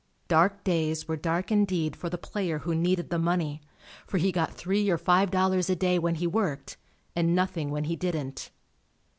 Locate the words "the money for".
3.11-4.17